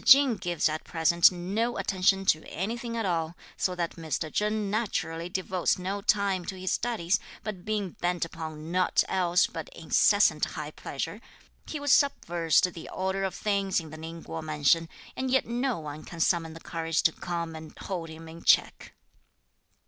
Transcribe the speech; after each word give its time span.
Ching 0.03 0.37
gives 0.37 0.67
at 0.67 0.83
present 0.83 1.31
no 1.31 1.77
attention 1.77 2.25
to 2.25 2.43
anything 2.47 2.97
at 2.97 3.05
all, 3.05 3.35
so 3.55 3.75
that 3.75 3.97
Mr. 3.97 4.33
Chen 4.33 4.71
naturally 4.71 5.29
devotes 5.29 5.77
no 5.77 6.01
time 6.01 6.43
to 6.45 6.59
his 6.59 6.71
studies, 6.71 7.19
but 7.43 7.65
being 7.65 7.91
bent 7.91 8.25
upon 8.25 8.71
nought 8.71 9.03
else 9.07 9.45
but 9.45 9.69
incessant 9.75 10.43
high 10.45 10.71
pleasure, 10.71 11.21
he 11.67 11.77
has 11.77 11.93
subversed 11.93 12.73
the 12.73 12.89
order 12.89 13.23
of 13.23 13.35
things 13.35 13.79
in 13.79 13.91
the 13.91 13.97
Ning 13.97 14.23
Kuo 14.23 14.41
mansion, 14.41 14.89
and 15.15 15.29
yet 15.29 15.45
no 15.45 15.77
one 15.77 16.03
can 16.03 16.19
summon 16.19 16.53
the 16.55 16.59
courage 16.59 17.03
to 17.03 17.11
come 17.11 17.55
and 17.55 17.77
hold 17.77 18.09
him 18.09 18.27
in 18.27 18.41
check. 18.43 18.95